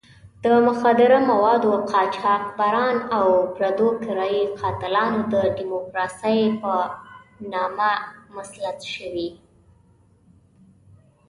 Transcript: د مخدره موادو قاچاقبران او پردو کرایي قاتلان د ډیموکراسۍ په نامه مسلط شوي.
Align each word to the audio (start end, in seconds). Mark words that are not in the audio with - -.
د 0.43 0.45
مخدره 0.67 1.17
موادو 1.31 1.71
قاچاقبران 1.91 2.95
او 3.17 3.27
پردو 3.55 3.87
کرایي 4.03 4.43
قاتلان 4.59 5.13
د 5.33 5.33
ډیموکراسۍ 5.57 6.39
په 6.61 6.73
نامه 7.53 7.91
مسلط 8.35 8.79
شوي. 8.93 9.29